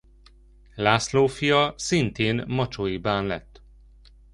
[0.75, 3.61] László fia szintén macsói bán lett.